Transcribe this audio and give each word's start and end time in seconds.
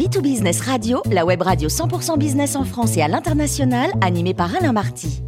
B2Business 0.00 0.62
Radio, 0.62 1.02
la 1.12 1.26
web 1.26 1.42
radio 1.42 1.68
100% 1.68 2.16
business 2.16 2.56
en 2.56 2.64
France 2.64 2.96
et 2.96 3.02
à 3.02 3.08
l'international, 3.08 3.90
animée 4.00 4.32
par 4.32 4.56
Alain 4.56 4.72
Marty. 4.72 5.20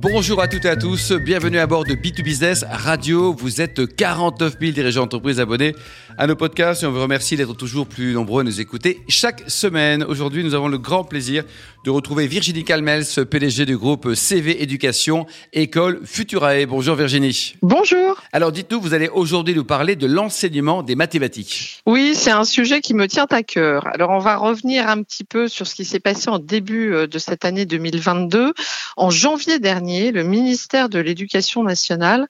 Bonjour 0.00 0.40
à 0.40 0.46
toutes 0.46 0.64
et 0.64 0.68
à 0.68 0.76
tous, 0.76 1.10
bienvenue 1.10 1.58
à 1.58 1.66
bord 1.66 1.82
de 1.82 1.94
B2Business 1.94 2.64
Radio. 2.70 3.32
Vous 3.32 3.60
êtes 3.60 3.96
49 3.96 4.58
000 4.60 4.70
dirigeants 4.70 5.00
d'entreprise 5.00 5.40
abonnés 5.40 5.74
à 6.18 6.26
nos 6.26 6.36
podcasts 6.36 6.82
et 6.82 6.86
on 6.86 6.92
vous 6.92 7.00
remercie 7.00 7.36
d'être 7.36 7.54
toujours 7.54 7.86
plus 7.86 8.14
nombreux 8.14 8.40
à 8.40 8.44
nous 8.44 8.60
écouter 8.60 9.02
chaque 9.08 9.42
semaine. 9.48 10.02
Aujourd'hui, 10.02 10.44
nous 10.44 10.54
avons 10.54 10.68
le 10.68 10.78
grand 10.78 11.04
plaisir 11.04 11.44
de 11.84 11.90
retrouver 11.90 12.26
Virginie 12.26 12.64
Calmels, 12.64 13.04
PDG 13.30 13.64
du 13.66 13.76
groupe 13.76 14.14
CV 14.14 14.62
Éducation, 14.62 15.26
École 15.52 16.00
Futurae. 16.04 16.66
Bonjour 16.66 16.96
Virginie. 16.96 17.54
Bonjour. 17.62 18.20
Alors 18.32 18.50
dites-nous, 18.50 18.80
vous 18.80 18.94
allez 18.94 19.08
aujourd'hui 19.08 19.54
nous 19.54 19.64
parler 19.64 19.94
de 19.94 20.06
l'enseignement 20.06 20.82
des 20.82 20.96
mathématiques. 20.96 21.82
Oui, 21.86 22.14
c'est 22.14 22.32
un 22.32 22.44
sujet 22.44 22.80
qui 22.80 22.94
me 22.94 23.06
tient 23.06 23.26
à 23.30 23.42
cœur. 23.42 23.86
Alors 23.94 24.10
on 24.10 24.18
va 24.18 24.36
revenir 24.36 24.88
un 24.88 25.02
petit 25.02 25.24
peu 25.24 25.48
sur 25.48 25.66
ce 25.66 25.74
qui 25.74 25.84
s'est 25.84 26.00
passé 26.00 26.28
en 26.28 26.38
début 26.38 26.92
euh, 26.92 27.06
de 27.06 27.18
cette 27.18 27.44
année 27.44 27.66
2022. 27.66 28.52
En 28.96 29.10
janvier 29.10 29.58
dernier, 29.58 30.12
le 30.12 30.24
ministère 30.24 30.88
de 30.88 30.98
l'Éducation 30.98 31.62
nationale 31.62 32.26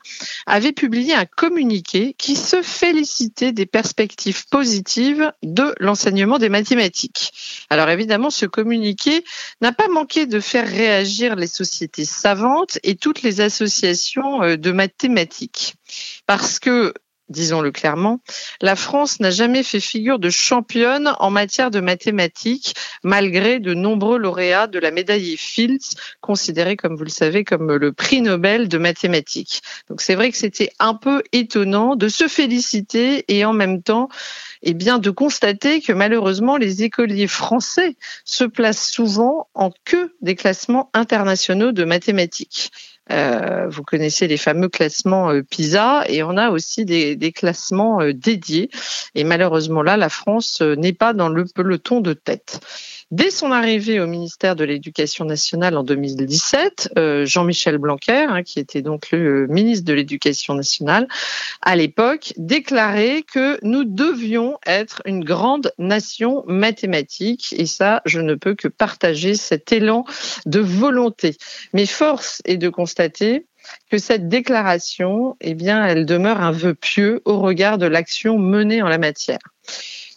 avait 0.47 0.73
publié 0.73 1.15
un 1.15 1.25
communiqué 1.25 2.15
qui 2.19 2.37
se 2.37 2.61
félicitait 2.63 3.53
des 3.53 3.67
perspectives 3.77 4.49
positives 4.49 5.31
de 5.43 5.75
l'enseignement 5.81 6.39
des 6.39 6.49
mathématiques. 6.49 7.67
Alors 7.69 7.91
évidemment, 7.91 8.31
ce 8.31 8.47
communiqué 8.47 9.23
n'a 9.61 9.71
pas 9.71 9.89
manqué 9.89 10.25
de 10.25 10.41
faire 10.41 10.67
réagir 10.67 11.37
les 11.37 11.47
sociétés 11.47 12.07
savantes 12.07 12.79
et 12.85 12.95
toutes 12.97 13.21
les 13.21 13.43
associations 13.43 14.43
euh, 14.43 14.57
de 14.57 14.73
mathématiques. 14.73 15.75
Parce 16.25 16.59
que 16.59 16.95
disons-le 17.29 17.71
clairement, 17.73 18.21
la 18.61 18.77
France 18.77 19.21
n'a 19.21 19.31
jamais 19.31 19.63
fait 19.63 19.81
figure 19.81 20.19
de 20.19 20.31
championne 20.31 21.13
en 21.19 21.31
matière 21.31 21.71
de 21.71 21.81
mathématiques, 21.81 22.75
malgré 23.03 23.59
de 23.59 23.75
nombreux 23.75 24.19
lauréats 24.19 24.67
de 24.67 24.79
la 24.79 24.91
médaille 24.91 25.37
Fields, 25.37 25.97
considérée, 26.21 26.77
comme 26.77 26.97
vous 26.97 27.05
le 27.05 27.11
savez, 27.11 27.45
comme 27.45 27.73
le 27.73 27.93
prix 27.93 28.21
Nobel 28.21 28.69
de 28.69 28.79
mathématiques. 28.79 29.63
Donc 29.89 30.01
c'est 30.01 30.15
vrai 30.15 30.31
que 30.31 30.37
c'était 30.37 30.71
un 30.79 30.95
peu 30.95 31.23
étonnant 31.33 31.97
de 31.97 32.09
se 32.09 32.29
féliciter 32.29 33.25
et 33.29 33.45
en 33.45 33.53
même 33.53 33.83
temps, 33.83 34.09
eh 34.63 34.75
bien, 34.75 34.99
de 34.99 35.11
constater 35.11 35.81
que 35.81 35.93
malheureusement, 35.93 36.57
les 36.57 36.83
écoliers 36.83 37.29
français 37.29 37.97
se 38.25 38.45
placent 38.45 38.91
souvent 38.91 39.49
en 39.55 39.71
queue 39.85 40.15
des 40.21 40.35
classements 40.35 40.91
internationaux 40.95 41.73
de 41.73 41.85
mathématiques. 41.85 42.71
Euh, 43.13 43.69
vous 43.69 43.83
connaissez 43.83 44.27
les 44.27 44.37
fameux 44.37 44.69
classements 44.69 45.31
euh, 45.31 45.43
PISA 45.43 46.05
et 46.09 46.23
on 46.23 46.37
a 46.37 46.51
aussi 46.51 46.85
des, 46.85 47.33
classements 47.33 48.01
euh, 48.01 48.13
dédiés. 48.13 48.71
Et 49.15 49.23
malheureusement 49.23 49.83
là, 49.83 49.97
la 49.97 50.09
France 50.09 50.61
n'est 50.61 50.93
pas 50.93 51.13
dans 51.13 51.29
le 51.29 51.45
peloton 51.45 52.01
de 52.01 52.13
tête. 52.13 52.61
Dès 53.13 53.31
son 53.31 53.53
arrivée 53.53 54.01
au 54.01 54.09
ministère 54.09 54.57
de 54.57 54.65
l'Éducation 54.65 55.25
nationale 55.25 55.77
en 55.77 55.85
2017, 55.85 56.95
euh, 56.99 57.25
Jean-Michel 57.25 57.79
Blanquer, 57.79 58.27
hein, 58.29 58.43
qui 58.43 58.59
était 58.59 58.83
donc 58.83 59.13
le 59.13 59.47
ministre 59.47 59.85
de 59.85 59.93
l'Éducation 59.93 60.55
nationale 60.55 61.07
à 61.63 61.77
l'époque, 61.77 62.33
déclarait 62.37 63.23
que 63.23 63.61
nous 63.63 63.85
devions 63.85 64.59
être 64.67 65.03
une 65.05 65.23
grande 65.23 65.73
nation 65.79 66.43
mathématique. 66.49 67.55
Et 67.57 67.67
ça, 67.67 68.03
je 68.07 68.19
ne 68.19 68.35
peux 68.35 68.57
que 68.57 68.67
partager 68.67 69.37
cet 69.37 69.71
élan 69.71 70.05
de 70.45 70.59
volonté. 70.59 71.37
Mais 71.73 71.87
force 71.87 72.43
est 72.45 72.57
de 72.57 72.69
constater 72.69 72.96
que 73.91 73.99
cette 73.99 74.29
déclaration, 74.29 75.37
eh 75.41 75.55
bien, 75.55 75.85
elle 75.85 76.07
demeure 76.07 76.41
un 76.41 76.53
vœu 76.53 76.75
pieux 76.75 77.21
au 77.25 77.41
regard 77.41 77.79
de 77.79 77.87
l'action 77.87 78.39
menée 78.39 78.83
en 78.83 78.89
la 78.89 78.99
matière. 78.99 79.39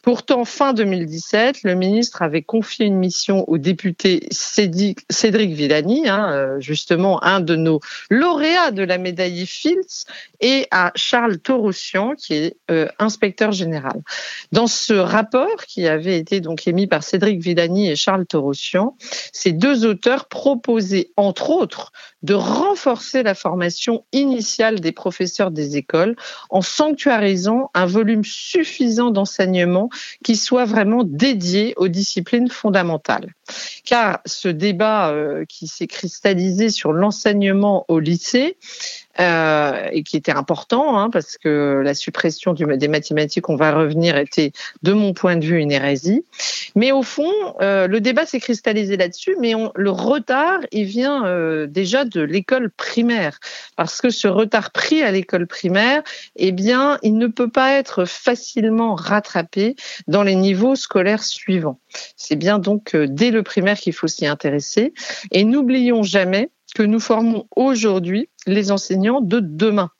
Pourtant, 0.01 0.45
fin 0.45 0.73
2017, 0.73 1.63
le 1.63 1.75
ministre 1.75 2.21
avait 2.21 2.41
confié 2.41 2.85
une 2.85 2.97
mission 2.97 3.43
au 3.49 3.57
député 3.57 4.27
Cédric 4.31 5.05
Villani, 5.09 6.07
hein, 6.07 6.31
euh, 6.31 6.59
justement 6.59 7.21
un 7.23 7.41
de 7.41 7.55
nos 7.55 7.81
lauréats 8.09 8.71
de 8.71 8.83
la 8.83 8.97
médaille 8.97 9.45
Fields, 9.45 10.05
et 10.39 10.67
à 10.71 10.91
Charles 10.95 11.39
Torossian, 11.39 12.15
qui 12.15 12.33
est 12.33 12.57
euh, 12.71 12.87
inspecteur 12.97 13.51
général. 13.51 14.01
Dans 14.51 14.67
ce 14.67 14.93
rapport, 14.93 15.65
qui 15.67 15.87
avait 15.87 16.17
été 16.17 16.39
donc 16.39 16.67
émis 16.67 16.87
par 16.87 17.03
Cédric 17.03 17.41
Villani 17.41 17.89
et 17.89 17.95
Charles 17.95 18.25
Torossian, 18.25 18.95
ces 19.33 19.51
deux 19.51 19.85
auteurs 19.85 20.27
proposaient, 20.27 21.11
entre 21.17 21.49
autres, 21.49 21.91
de 22.23 22.33
renforcer 22.33 23.23
la 23.23 23.33
formation 23.33 24.05
initiale 24.11 24.79
des 24.79 24.91
professeurs 24.91 25.51
des 25.51 25.77
écoles 25.77 26.15
en 26.49 26.61
sanctuarisant 26.61 27.71
un 27.73 27.85
volume 27.85 28.23
suffisant 28.23 29.11
d'enseignement 29.11 29.88
qui 30.23 30.35
soit 30.35 30.65
vraiment 30.65 31.03
dédié 31.03 31.73
aux 31.77 31.87
disciplines 31.87 32.49
fondamentales. 32.49 33.33
Car 33.85 34.19
ce 34.25 34.47
débat 34.47 35.09
euh, 35.09 35.45
qui 35.47 35.67
s'est 35.67 35.87
cristallisé 35.87 36.69
sur 36.69 36.93
l'enseignement 36.93 37.85
au 37.87 37.99
lycée 37.99 38.57
euh, 39.19 39.89
et 39.91 40.03
qui 40.03 40.15
était 40.15 40.31
important 40.31 40.97
hein, 40.97 41.09
parce 41.09 41.37
que 41.37 41.81
la 41.83 41.93
suppression 41.93 42.53
des 42.53 42.87
mathématiques, 42.87 43.49
on 43.49 43.55
va 43.55 43.73
revenir, 43.73 44.17
était 44.17 44.51
de 44.83 44.93
mon 44.93 45.13
point 45.13 45.35
de 45.35 45.45
vue 45.45 45.59
une 45.59 45.71
hérésie. 45.71 46.23
Mais 46.75 46.91
au 46.91 47.03
fond, 47.03 47.31
euh, 47.61 47.87
le 47.87 47.99
débat 47.99 48.25
s'est 48.25 48.39
cristallisé 48.39 48.95
là-dessus, 48.95 49.35
mais 49.39 49.53
le 49.75 49.89
retard, 49.89 50.59
il 50.71 50.85
vient 50.85 51.65
déjà 51.67 52.05
de 52.05 52.21
l'école 52.21 52.69
primaire 52.69 53.39
parce 53.75 54.01
que 54.01 54.09
ce 54.09 54.27
retard 54.27 54.71
pris 54.71 55.01
à 55.01 55.11
l'école 55.11 55.47
primaire, 55.47 56.03
eh 56.35 56.51
bien, 56.51 56.99
il 57.01 57.17
ne 57.17 57.27
peut 57.27 57.49
pas 57.49 57.73
être 57.73 58.05
facilement 58.05 58.95
rattrapé 58.95 59.75
dans 60.07 60.23
les 60.23 60.35
niveaux 60.35 60.75
scolaires 60.75 61.23
suivants. 61.23 61.79
C'est 62.15 62.35
bien 62.35 62.59
donc 62.59 62.95
dès 62.95 63.31
le 63.31 63.38
primaire 63.43 63.77
qu'il 63.77 63.93
faut 63.93 64.07
s'y 64.07 64.25
intéresser 64.25 64.93
et 65.31 65.43
n'oublions 65.43 66.03
jamais 66.03 66.49
que 66.75 66.83
nous 66.83 66.99
formons 66.99 67.47
aujourd'hui 67.55 68.29
les 68.45 68.71
enseignants 68.71 69.21
de 69.21 69.39
demain. 69.39 69.91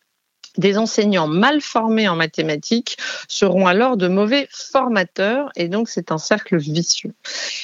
Des 0.57 0.77
enseignants 0.77 1.27
mal 1.27 1.61
formés 1.61 2.07
en 2.07 2.15
mathématiques 2.15 2.97
seront 3.27 3.67
alors 3.67 3.97
de 3.97 4.07
mauvais 4.07 4.47
formateurs 4.51 5.49
et 5.55 5.67
donc 5.67 5.89
c'est 5.89 6.11
un 6.11 6.17
cercle 6.17 6.57
vicieux. 6.57 7.13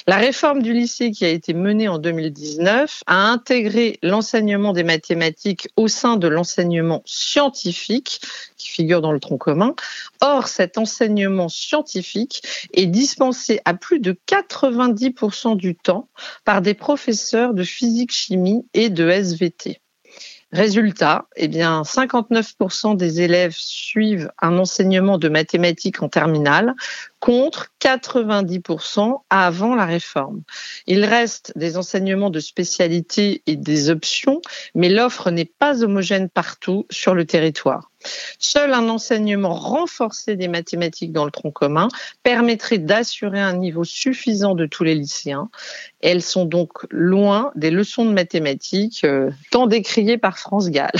La 0.08 0.18
réforme 0.18 0.62
du 0.62 0.74
lycée 0.74 1.12
qui 1.12 1.26
a 1.26 1.30
été 1.30 1.54
menée 1.54 1.88
en 1.88 1.98
2019 1.98 3.04
a 3.08 3.32
intégré 3.32 4.00
l'enseignement 4.04 4.74
des 4.74 4.84
mathématiques 4.84 5.68
au 5.76 5.88
sein 5.88 6.18
de 6.18 6.28
l'enseignement 6.28 7.02
scientifique 7.06 8.22
qui 8.58 8.70
figure 8.70 9.02
dans 9.02 9.12
le 9.12 9.20
tronc 9.20 9.38
commun. 9.38 9.76
Or, 10.22 10.48
cet 10.48 10.78
enseignement 10.78 11.50
scientifique 11.50 12.42
est 12.74 12.86
dispensé 12.86 13.62
à 13.66 13.74
plus 13.74 14.00
de 14.00 14.18
90% 14.28 15.58
du 15.58 15.76
temps 15.76 16.08
par 16.44 16.62
des 16.62 16.74
professeurs 16.74 17.54
de 17.54 17.64
physique-chimie 17.64 18.66
et 18.74 18.90
de 18.90 19.10
SVT. 19.10 19.82
Résultat, 20.56 21.28
eh 21.36 21.50
bien, 21.50 21.82
59% 21.82 22.96
des 22.96 23.20
élèves 23.20 23.56
suivent 23.58 24.32
un 24.42 24.58
enseignement 24.58 25.18
de 25.18 25.28
mathématiques 25.28 26.02
en 26.02 26.08
terminale 26.08 26.76
contre 27.20 27.68
90% 27.82 29.22
avant 29.30 29.76
la 29.76 29.86
réforme. 29.86 30.42
Il 30.88 31.06
reste 31.06 31.54
des 31.56 31.78
enseignements 31.78 32.30
de 32.30 32.40
spécialité 32.40 33.42
et 33.48 33.56
des 33.56 33.90
options, 33.90 34.42
mais 34.74 34.90
l'offre 34.90 35.32
n'est 35.32 35.46
pas 35.46 35.84
homogène 35.84 36.30
partout 36.30 36.86
sur 36.90 37.14
le 37.14 37.26
territoire. 37.26 37.92
Seul 38.40 38.74
un 38.74 38.88
enseignement 38.90 39.56
renforcé 39.56 40.36
des 40.36 40.48
mathématiques 40.48 41.12
dans 41.12 41.26
le 41.26 41.32
tronc 41.32 41.52
commun 41.52 41.88
permettrait 42.24 42.78
d'assurer 42.78 43.40
un 43.40 43.58
niveau 43.58 43.84
suffisant 43.84 44.56
de 44.56 44.66
tous 44.66 44.84
les 44.84 44.96
lycéens. 44.96 45.50
elles 46.02 46.22
sont 46.22 46.46
donc 46.46 46.86
loin 46.92 47.52
des 47.56 47.72
leçons 47.72 48.06
de 48.06 48.12
mathématiques 48.12 49.04
euh, 49.04 49.32
tant 49.52 49.66
décriées 49.68 50.18
par 50.18 50.38
France 50.38 50.70
Gall. 50.70 50.92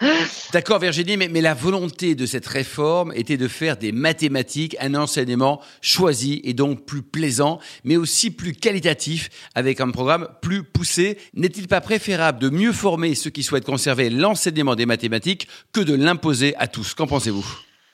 D'accord 0.52 0.78
Virginie, 0.78 1.16
mais, 1.16 1.28
mais 1.28 1.40
la 1.40 1.54
volonté 1.54 2.14
de 2.14 2.26
cette 2.26 2.46
réforme 2.46 3.12
était 3.14 3.36
de 3.36 3.48
faire 3.48 3.76
des 3.76 3.92
mathématiques 3.92 4.76
un 4.80 4.94
enseignement 4.94 5.45
choisi 5.80 6.40
et 6.44 6.54
donc 6.54 6.84
plus 6.84 7.02
plaisant, 7.02 7.58
mais 7.84 7.96
aussi 7.96 8.30
plus 8.30 8.52
qualitatif 8.52 9.28
avec 9.54 9.80
un 9.80 9.90
programme 9.90 10.28
plus 10.42 10.62
poussé. 10.62 11.18
N'est-il 11.34 11.68
pas 11.68 11.80
préférable 11.80 12.38
de 12.38 12.48
mieux 12.48 12.72
former 12.72 13.14
ceux 13.14 13.30
qui 13.30 13.42
souhaitent 13.42 13.64
conserver 13.64 14.10
l'enseignement 14.10 14.74
des 14.74 14.86
mathématiques 14.86 15.48
que 15.72 15.80
de 15.80 15.94
l'imposer 15.94 16.54
à 16.56 16.68
tous? 16.68 16.94
Qu'en 16.94 17.06
pensez-vous? 17.06 17.46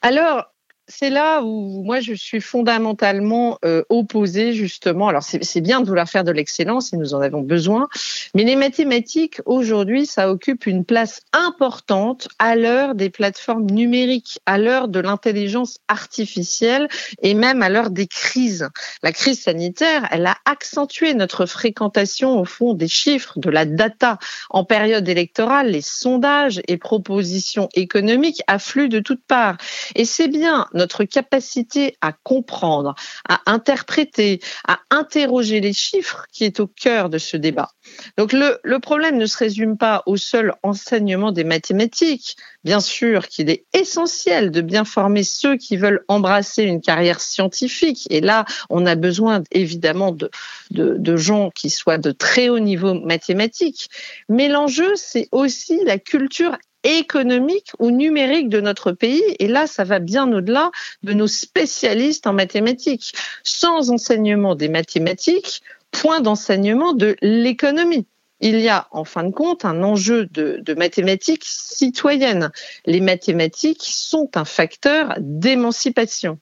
Alors, 0.02 0.46
c'est 0.88 1.10
là 1.10 1.42
où 1.42 1.82
moi 1.84 2.00
je 2.00 2.12
suis 2.12 2.40
fondamentalement 2.40 3.58
euh, 3.64 3.82
opposée 3.88 4.52
justement. 4.52 5.08
Alors 5.08 5.22
c'est 5.22 5.60
bien 5.60 5.80
de 5.80 5.86
vouloir 5.86 6.08
faire 6.08 6.24
de 6.24 6.32
l'excellence 6.32 6.92
et 6.92 6.96
nous 6.96 7.14
en 7.14 7.20
avons 7.20 7.42
besoin, 7.42 7.88
mais 8.34 8.44
les 8.44 8.56
mathématiques 8.56 9.40
aujourd'hui 9.46 10.06
ça 10.06 10.30
occupe 10.30 10.66
une 10.66 10.84
place 10.84 11.20
importante 11.32 12.28
à 12.38 12.56
l'heure 12.56 12.94
des 12.94 13.10
plateformes 13.10 13.66
numériques, 13.66 14.40
à 14.46 14.58
l'heure 14.58 14.88
de 14.88 15.00
l'intelligence 15.00 15.78
artificielle 15.88 16.88
et 17.22 17.34
même 17.34 17.62
à 17.62 17.68
l'heure 17.68 17.90
des 17.90 18.06
crises. 18.06 18.68
La 19.02 19.12
crise 19.12 19.42
sanitaire, 19.42 20.08
elle 20.10 20.26
a 20.26 20.36
accentué 20.44 21.14
notre 21.14 21.46
fréquentation 21.46 22.40
au 22.40 22.44
fond 22.44 22.74
des 22.74 22.88
chiffres, 22.88 23.38
de 23.38 23.50
la 23.50 23.64
data. 23.64 24.18
En 24.50 24.64
période 24.64 25.08
électorale, 25.08 25.70
les 25.70 25.80
sondages 25.80 26.60
et 26.68 26.76
propositions 26.76 27.68
économiques 27.74 28.42
affluent 28.46 28.88
de 28.88 29.00
toutes 29.00 29.24
parts. 29.24 29.56
Et 29.94 30.04
c'est 30.04 30.28
bien 30.28 30.66
notre 30.74 31.04
capacité 31.04 31.96
à 32.00 32.12
comprendre, 32.12 32.94
à 33.28 33.40
interpréter, 33.46 34.40
à 34.66 34.80
interroger 34.90 35.60
les 35.60 35.72
chiffres 35.72 36.26
qui 36.32 36.44
est 36.44 36.60
au 36.60 36.66
cœur 36.66 37.08
de 37.08 37.18
ce 37.18 37.36
débat. 37.36 37.70
Donc 38.16 38.32
le, 38.32 38.78
problème 38.78 39.16
ne 39.16 39.26
se 39.26 39.36
résume 39.38 39.76
pas 39.76 40.02
au 40.06 40.16
seul 40.16 40.54
enseignement 40.62 41.32
des 41.32 41.44
mathématiques. 41.44 42.36
Bien 42.64 42.80
sûr 42.80 43.28
qu'il 43.28 43.50
est 43.50 43.64
essentiel 43.72 44.50
de 44.50 44.60
bien 44.60 44.84
former 44.84 45.24
ceux 45.24 45.56
qui 45.56 45.76
veulent 45.76 46.04
embrasser 46.08 46.62
une 46.64 46.80
carrière 46.80 47.20
scientifique. 47.20 48.06
Et 48.10 48.20
là, 48.20 48.44
on 48.70 48.86
a 48.86 48.94
besoin 48.94 49.42
évidemment 49.50 50.12
de, 50.12 50.30
de, 50.70 50.96
de 50.98 51.16
gens 51.16 51.50
qui 51.50 51.70
soient 51.70 51.98
de 51.98 52.12
très 52.12 52.48
haut 52.48 52.58
niveau 52.58 52.94
mathématique. 52.94 53.88
Mais 54.28 54.48
l'enjeu, 54.48 54.92
c'est 54.96 55.28
aussi 55.32 55.82
la 55.84 55.98
culture 55.98 56.56
économique 56.84 57.72
ou 57.78 57.90
numérique 57.90 58.48
de 58.48 58.60
notre 58.60 58.92
pays. 58.92 59.22
Et 59.38 59.48
là, 59.48 59.66
ça 59.66 59.84
va 59.84 59.98
bien 59.98 60.30
au-delà 60.32 60.70
de 61.02 61.12
nos 61.12 61.26
spécialistes 61.26 62.26
en 62.26 62.32
mathématiques. 62.32 63.14
Sans 63.42 63.90
enseignement 63.90 64.54
des 64.54 64.68
mathématiques, 64.68 65.62
point 65.90 66.20
d'enseignement 66.20 66.92
de 66.92 67.16
l'économie. 67.22 68.06
Il 68.40 68.58
y 68.58 68.68
a, 68.68 68.88
en 68.90 69.04
fin 69.04 69.22
de 69.22 69.30
compte, 69.30 69.64
un 69.64 69.84
enjeu 69.84 70.26
de, 70.26 70.74
mathématiques 70.74 71.44
citoyennes. 71.44 72.50
Les 72.86 73.00
mathématiques 73.00 73.84
sont 73.84 74.30
un 74.34 74.44
facteur 74.44 75.14
d'émancipation. 75.20 76.40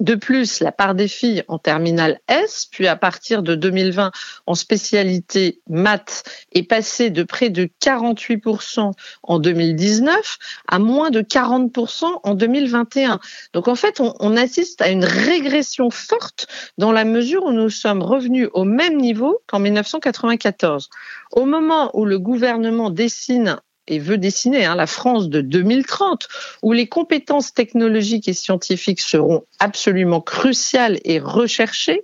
De 0.00 0.14
plus, 0.14 0.60
la 0.60 0.70
part 0.70 0.94
des 0.94 1.08
filles 1.08 1.42
en 1.48 1.58
terminale 1.58 2.20
S, 2.28 2.68
puis 2.70 2.86
à 2.86 2.94
partir 2.94 3.42
de 3.42 3.56
2020 3.56 4.12
en 4.46 4.54
spécialité 4.54 5.60
maths, 5.68 6.22
est 6.52 6.62
passée 6.62 7.10
de 7.10 7.24
près 7.24 7.50
de 7.50 7.68
48% 7.82 8.92
en 9.24 9.38
2019 9.38 10.38
à 10.68 10.78
moins 10.78 11.10
de 11.10 11.20
40% 11.20 12.20
en 12.22 12.34
2021. 12.34 13.18
Donc 13.52 13.66
en 13.66 13.74
fait, 13.74 14.00
on, 14.00 14.14
on, 14.20 14.36
assiste 14.36 14.82
à 14.82 14.88
une 14.88 15.04
régression 15.04 15.90
forte 15.90 16.46
dans 16.78 16.92
la 16.92 17.04
mesure 17.04 17.44
où 17.44 17.52
nous 17.52 17.70
sommes 17.70 18.02
revenus 18.02 18.48
au 18.52 18.64
même 18.64 18.98
niveau 18.98 19.40
qu'en 19.48 19.58
1994. 19.58 20.90
Au 21.32 21.44
moment 21.44 21.90
où 21.98 22.04
le 22.04 22.18
gouvernement 22.18 22.90
dessine 22.90 23.58
et 23.88 23.98
veut 23.98 24.18
dessiner 24.18 24.64
hein, 24.64 24.76
la 24.76 24.86
France 24.86 25.28
de 25.28 25.40
2030, 25.40 26.28
où 26.62 26.72
les 26.72 26.86
compétences 26.86 27.52
technologiques 27.52 28.28
et 28.28 28.34
scientifiques 28.34 29.00
seront 29.00 29.44
absolument 29.58 30.20
cruciales 30.20 31.00
et 31.04 31.18
recherchées, 31.18 32.02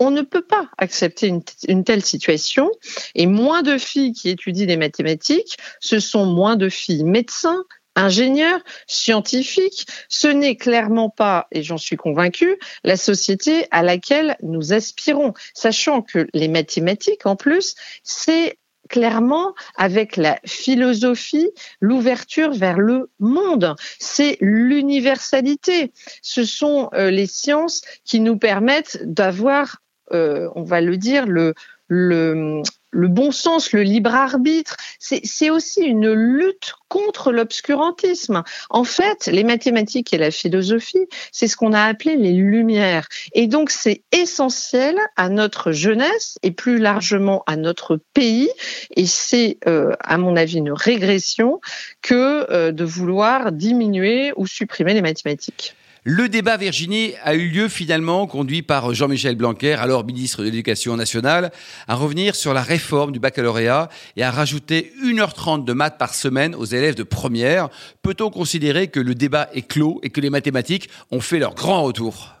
on 0.00 0.10
ne 0.10 0.22
peut 0.22 0.42
pas 0.42 0.68
accepter 0.78 1.28
une, 1.28 1.42
une, 1.68 1.84
telle 1.84 2.04
situation. 2.04 2.70
Et 3.14 3.26
moins 3.26 3.62
de 3.62 3.78
filles 3.78 4.12
qui 4.12 4.30
étudient 4.30 4.66
les 4.66 4.76
mathématiques, 4.76 5.56
ce 5.80 6.00
sont 6.00 6.26
moins 6.26 6.56
de 6.56 6.68
filles 6.68 7.04
médecins, 7.04 7.64
ingénieurs, 7.98 8.60
scientifiques. 8.86 9.86
Ce 10.08 10.28
n'est 10.28 10.56
clairement 10.56 11.10
pas, 11.10 11.48
et 11.50 11.62
j'en 11.62 11.78
suis 11.78 11.96
convaincue, 11.96 12.58
la 12.84 12.96
société 12.96 13.66
à 13.70 13.82
laquelle 13.82 14.36
nous 14.42 14.72
aspirons, 14.72 15.34
sachant 15.52 16.02
que 16.02 16.28
les 16.32 16.48
mathématiques, 16.48 17.26
en 17.26 17.36
plus, 17.36 17.74
c'est 18.04 18.58
clairement 18.88 19.54
avec 19.76 20.16
la 20.16 20.38
philosophie, 20.44 21.50
l'ouverture 21.80 22.52
vers 22.52 22.78
le 22.78 23.10
monde. 23.18 23.74
C'est 23.98 24.38
l'universalité. 24.40 25.92
Ce 26.22 26.44
sont 26.44 26.90
euh, 26.94 27.10
les 27.10 27.26
sciences 27.26 27.82
qui 28.04 28.20
nous 28.20 28.38
permettent 28.38 29.00
d'avoir, 29.04 29.82
euh, 30.12 30.48
on 30.54 30.62
va 30.62 30.80
le 30.80 30.96
dire, 30.96 31.26
le, 31.26 31.54
le, 31.88 32.62
le 32.90 33.08
bon 33.08 33.30
sens, 33.30 33.72
le 33.72 33.82
libre 33.82 34.14
arbitre, 34.14 34.76
c'est 34.98 35.50
aussi 35.50 35.82
une 35.82 36.12
lutte 36.12 36.74
contre 36.88 37.32
l'obscurantisme. 37.32 38.42
En 38.70 38.84
fait, 38.84 39.26
les 39.26 39.44
mathématiques 39.44 40.12
et 40.14 40.18
la 40.18 40.30
philosophie, 40.30 41.06
c'est 41.32 41.48
ce 41.48 41.56
qu'on 41.56 41.72
a 41.72 41.82
appelé 41.82 42.16
les 42.16 42.32
lumières. 42.32 43.08
Et 43.34 43.46
donc, 43.46 43.70
c'est 43.70 44.02
essentiel 44.12 44.96
à 45.16 45.28
notre 45.28 45.72
jeunesse 45.72 46.38
et 46.42 46.50
plus 46.50 46.78
largement 46.78 47.42
à 47.46 47.56
notre 47.56 48.00
pays. 48.14 48.48
Et 48.96 49.06
c'est, 49.06 49.58
euh, 49.66 49.92
à 50.00 50.16
mon 50.16 50.36
avis, 50.36 50.58
une 50.58 50.72
régression 50.72 51.60
que 52.00 52.50
euh, 52.50 52.72
de 52.72 52.84
vouloir 52.84 53.52
diminuer 53.52 54.32
ou 54.36 54.46
supprimer 54.46 54.94
les 54.94 55.02
mathématiques. 55.02 55.74
Le 56.04 56.28
débat, 56.28 56.56
Virginie, 56.56 57.14
a 57.24 57.34
eu 57.34 57.48
lieu 57.48 57.68
finalement, 57.68 58.26
conduit 58.26 58.62
par 58.62 58.94
Jean-Michel 58.94 59.34
Blanquer, 59.34 59.74
alors 59.74 60.04
ministre 60.04 60.40
de 60.40 60.44
l'Éducation 60.44 60.96
nationale, 60.96 61.50
à 61.88 61.96
revenir 61.96 62.36
sur 62.36 62.54
la 62.54 62.62
réforme 62.62 63.12
du 63.12 63.18
baccalauréat 63.18 63.88
et 64.16 64.22
à 64.22 64.30
rajouter 64.30 64.92
1h30 65.04 65.64
de 65.64 65.72
maths 65.72 65.98
par 65.98 66.14
semaine 66.14 66.54
aux 66.54 66.64
élèves 66.64 66.94
de 66.94 67.02
première. 67.02 67.68
Peut-on 68.02 68.30
considérer 68.30 68.88
que 68.88 69.00
le 69.00 69.14
débat 69.14 69.48
est 69.52 69.66
clos 69.66 70.00
et 70.02 70.10
que 70.10 70.20
les 70.20 70.30
mathématiques 70.30 70.88
ont 71.10 71.20
fait 71.20 71.40
leur 71.40 71.54
grand 71.54 71.82
retour? 71.82 72.37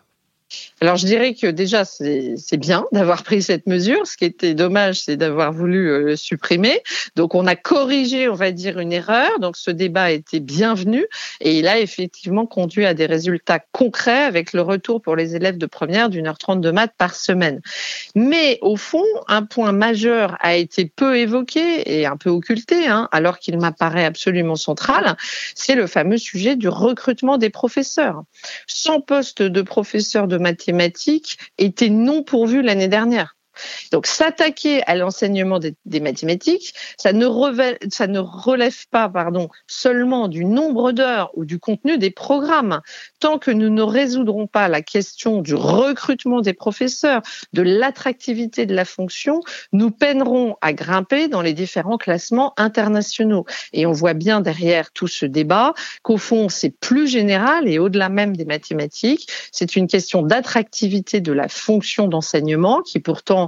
Alors 0.80 0.96
je 0.96 1.06
dirais 1.06 1.34
que 1.34 1.46
déjà 1.48 1.84
c'est 1.84 2.56
bien 2.56 2.86
d'avoir 2.92 3.22
pris 3.22 3.42
cette 3.42 3.66
mesure. 3.66 4.06
Ce 4.06 4.16
qui 4.16 4.24
était 4.24 4.54
dommage, 4.54 5.02
c'est 5.02 5.16
d'avoir 5.16 5.52
voulu 5.52 5.90
euh, 5.90 6.16
supprimer. 6.16 6.82
Donc 7.16 7.34
on 7.34 7.46
a 7.46 7.56
corrigé, 7.56 8.28
on 8.28 8.34
va 8.34 8.52
dire, 8.52 8.78
une 8.78 8.92
erreur. 8.92 9.38
Donc 9.40 9.56
ce 9.56 9.70
débat 9.70 10.04
a 10.04 10.10
été 10.10 10.40
bienvenu 10.40 11.04
et 11.40 11.58
il 11.58 11.68
a 11.68 11.80
effectivement 11.80 12.46
conduit 12.46 12.86
à 12.86 12.94
des 12.94 13.06
résultats 13.06 13.58
concrets 13.72 14.22
avec 14.22 14.52
le 14.52 14.62
retour 14.62 15.02
pour 15.02 15.16
les 15.16 15.36
élèves 15.36 15.58
de 15.58 15.66
première 15.66 16.08
d'une 16.08 16.26
heure 16.26 16.38
trente 16.38 16.60
de 16.60 16.70
maths 16.70 16.94
par 16.96 17.14
semaine. 17.14 17.60
Mais 18.14 18.58
au 18.62 18.76
fond, 18.76 19.04
un 19.26 19.42
point 19.42 19.72
majeur 19.72 20.36
a 20.40 20.54
été 20.56 20.86
peu 20.86 21.18
évoqué 21.18 21.98
et 21.98 22.06
un 22.06 22.16
peu 22.16 22.30
occulté, 22.30 22.86
hein, 22.86 23.08
alors 23.12 23.38
qu'il 23.38 23.58
m'apparaît 23.58 24.04
absolument 24.04 24.56
central, 24.56 25.16
c'est 25.54 25.74
le 25.74 25.86
fameux 25.86 26.18
sujet 26.18 26.56
du 26.56 26.68
recrutement 26.68 27.36
des 27.36 27.50
professeurs. 27.50 28.22
Sans 28.66 29.00
poste 29.00 29.42
de 29.42 29.62
professeur 29.62 30.28
de 30.28 30.37
mathématiques 30.38 31.38
était 31.58 31.90
non 31.90 32.22
pourvu 32.22 32.62
l'année 32.62 32.88
dernière. 32.88 33.37
Donc 33.92 34.06
s'attaquer 34.06 34.82
à 34.86 34.94
l'enseignement 34.94 35.58
des, 35.58 35.74
des, 35.84 36.00
mathématiques, 36.00 36.74
ça 36.96 37.12
ne, 37.12 37.26
relève, 37.26 37.78
ça 37.90 38.06
ne 38.06 38.18
relève 38.18 38.86
pas 38.90 39.08
pardon, 39.08 39.48
seulement 39.66 40.28
du 40.28 40.44
nombre 40.44 40.92
d'heures 40.92 41.30
ou 41.34 41.44
du 41.44 41.58
contenu 41.58 41.98
des 41.98 42.10
programmes. 42.10 42.80
Tant 43.20 43.38
que 43.38 43.50
nous 43.50 43.70
ne 43.70 43.82
résoudrons 43.82 44.46
pas 44.46 44.68
la 44.68 44.82
question 44.82 45.42
du 45.42 45.54
recrutement 45.54 46.40
des 46.40 46.52
professeurs, 46.52 47.22
de 47.52 47.62
l'attractivité 47.62 48.66
de 48.66 48.74
la 48.74 48.84
fonction, 48.84 49.40
nous 49.72 49.90
peinerons 49.90 50.56
à 50.60 50.72
grimper 50.72 51.28
dans 51.28 51.42
les 51.42 51.52
différents 51.52 51.98
classements 51.98 52.54
internationaux. 52.56 53.44
Et 53.72 53.86
on 53.86 53.92
voit 53.92 54.14
bien 54.14 54.40
derrière 54.40 54.92
tout 54.92 55.08
ce 55.08 55.26
débat 55.26 55.74
qu'au 56.02 56.16
fond, 56.16 56.48
c'est 56.48 56.70
plus 56.70 57.08
général 57.08 57.68
et 57.68 57.78
au-delà 57.78 58.08
même 58.08 58.36
des 58.36 58.44
mathématiques, 58.44 59.28
c'est 59.52 59.76
une 59.76 59.86
question 59.86 60.22
d'attractivité 60.22 61.20
de 61.20 61.32
la 61.32 61.48
fonction 61.48 62.08
d'enseignement 62.08 62.82
qui 62.82 63.00
pourtant 63.00 63.47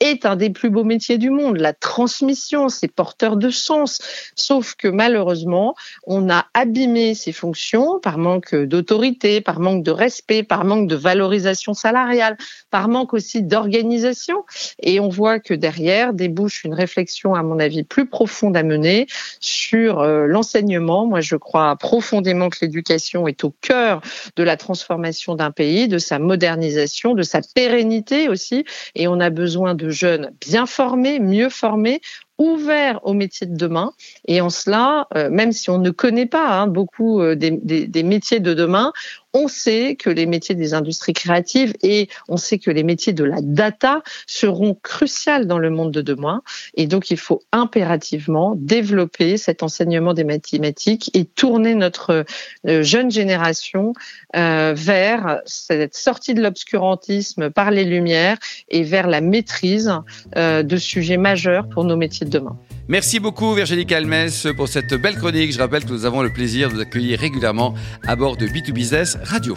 est 0.00 0.26
un 0.26 0.36
des 0.36 0.50
plus 0.50 0.70
beaux 0.70 0.84
métiers 0.84 1.18
du 1.18 1.30
monde. 1.30 1.56
La 1.56 1.72
transmission, 1.72 2.68
c'est 2.68 2.88
porteur 2.88 3.36
de 3.36 3.50
sens. 3.50 4.00
Sauf 4.34 4.74
que 4.74 4.88
malheureusement, 4.88 5.74
on 6.06 6.28
a 6.28 6.46
abîmé 6.54 7.14
ces 7.14 7.32
fonctions 7.32 7.98
par 8.00 8.18
manque 8.18 8.54
d'autorité, 8.54 9.40
par 9.40 9.60
manque 9.60 9.82
de 9.82 9.90
respect, 9.90 10.42
par 10.42 10.64
manque 10.64 10.88
de 10.88 10.96
valorisation 10.96 11.74
salariale, 11.74 12.36
par 12.70 12.88
manque 12.88 13.14
aussi 13.14 13.42
d'organisation. 13.42 14.44
Et 14.82 15.00
on 15.00 15.08
voit 15.08 15.40
que 15.40 15.54
derrière 15.54 16.12
débouche 16.12 16.64
une 16.64 16.74
réflexion, 16.74 17.34
à 17.34 17.42
mon 17.42 17.58
avis, 17.58 17.82
plus 17.82 18.06
profonde 18.06 18.56
à 18.56 18.62
mener 18.62 19.06
sur 19.40 20.00
euh, 20.00 20.26
l'enseignement. 20.26 21.06
Moi, 21.06 21.20
je 21.20 21.36
crois 21.36 21.76
profondément 21.76 22.50
que 22.50 22.58
l'éducation 22.62 23.26
est 23.28 23.44
au 23.44 23.54
cœur 23.60 24.00
de 24.36 24.42
la 24.42 24.56
transformation 24.56 25.34
d'un 25.34 25.50
pays, 25.50 25.88
de 25.88 25.98
sa 25.98 26.18
modernisation, 26.18 27.14
de 27.14 27.22
sa 27.22 27.40
pérennité 27.54 28.28
aussi. 28.28 28.64
Et 28.94 29.08
on 29.08 29.20
a 29.20 29.30
besoin 29.30 29.74
de 29.74 29.85
jeunes 29.90 30.32
bien 30.40 30.66
formés, 30.66 31.18
mieux 31.18 31.48
formés, 31.48 32.00
ouverts 32.38 33.00
aux 33.04 33.14
métiers 33.14 33.46
de 33.46 33.56
demain. 33.56 33.92
Et 34.26 34.40
en 34.40 34.50
cela, 34.50 35.06
euh, 35.14 35.30
même 35.30 35.52
si 35.52 35.70
on 35.70 35.78
ne 35.78 35.90
connaît 35.90 36.26
pas 36.26 36.60
hein, 36.60 36.66
beaucoup 36.66 37.20
euh, 37.20 37.34
des, 37.34 38.02
métiers 38.02 38.40
de 38.40 38.54
demain, 38.54 38.92
on 39.36 39.48
sait 39.48 39.96
que 39.96 40.08
les 40.08 40.24
métiers 40.24 40.54
des 40.54 40.72
industries 40.72 41.12
créatives 41.12 41.74
et 41.82 42.08
on 42.28 42.38
sait 42.38 42.58
que 42.58 42.70
les 42.70 42.82
métiers 42.82 43.12
de 43.12 43.24
la 43.24 43.40
data 43.42 44.02
seront 44.26 44.74
cruciaux 44.74 45.44
dans 45.44 45.58
le 45.58 45.70
monde 45.70 45.92
de 45.92 46.00
demain. 46.00 46.42
Et 46.74 46.86
donc, 46.86 47.10
il 47.10 47.18
faut 47.18 47.42
impérativement 47.52 48.54
développer 48.56 49.36
cet 49.36 49.62
enseignement 49.62 50.14
des 50.14 50.24
mathématiques 50.24 51.10
et 51.14 51.24
tourner 51.24 51.74
notre 51.74 52.24
euh, 52.66 52.82
jeune 52.82 53.10
génération 53.10 53.92
euh, 54.36 54.72
vers 54.76 55.40
cette 55.44 55.94
sortie 55.94 56.34
de 56.34 56.42
l'obscurantisme 56.42 57.50
par 57.50 57.70
les 57.70 57.84
lumières 57.84 58.38
et 58.68 58.82
vers 58.82 59.06
la 59.06 59.20
maîtrise 59.20 59.92
euh, 60.36 60.62
de 60.62 60.76
sujets 60.76 61.18
majeurs 61.18 61.68
pour 61.68 61.84
nos 61.84 61.96
métiers 61.96 62.26
de 62.26 62.30
demain. 62.30 62.58
Merci 62.88 63.18
beaucoup 63.18 63.52
Virginie 63.54 63.84
Calmes 63.84 64.28
pour 64.56 64.68
cette 64.68 64.94
belle 64.94 65.16
chronique. 65.16 65.52
Je 65.52 65.58
rappelle 65.58 65.84
que 65.84 65.90
nous 65.90 66.04
avons 66.04 66.22
le 66.22 66.32
plaisir 66.32 66.68
de 66.68 66.74
vous 66.74 66.80
accueillir 66.80 67.18
régulièrement 67.18 67.74
à 68.06 68.14
bord 68.14 68.36
de 68.36 68.46
B2Business 68.46 69.18
Radio. 69.24 69.56